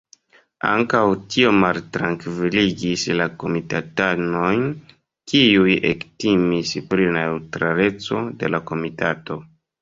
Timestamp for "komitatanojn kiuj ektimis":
3.43-6.73